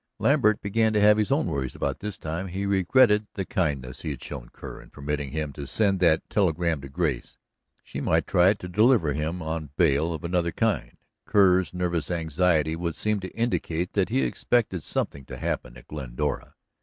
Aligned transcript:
Lambert 0.17 0.61
began 0.63 0.93
to 0.93 0.99
have 0.99 1.17
his 1.17 1.31
own 1.31 1.45
worries 1.45 1.75
about 1.75 1.99
this 1.99 2.17
time. 2.17 2.47
He 2.47 2.65
regretted 2.65 3.27
the 3.35 3.45
kindness 3.45 4.01
he 4.01 4.09
had 4.09 4.23
shown 4.23 4.49
Kerr 4.49 4.81
in 4.81 4.89
permitting 4.89 5.29
him 5.29 5.53
to 5.53 5.67
send 5.67 5.99
that 5.99 6.27
telegram 6.27 6.81
to 6.81 6.89
Grace. 6.89 7.37
She 7.83 8.01
might 8.01 8.25
try 8.25 8.55
to 8.55 8.67
deliver 8.67 9.13
him 9.13 9.43
on 9.43 9.69
bail 9.77 10.11
of 10.11 10.23
another 10.23 10.51
kind. 10.51 10.97
Kerr's 11.27 11.71
nervous 11.71 12.09
anxiety 12.09 12.75
would 12.75 12.95
seem 12.95 13.19
to 13.19 13.37
indicate 13.37 13.93
that 13.93 14.09
he 14.09 14.23
expected 14.23 14.81
something 14.81 15.23
to 15.25 15.37
happen 15.37 15.77
at 15.77 15.87
Glendora. 15.87 16.55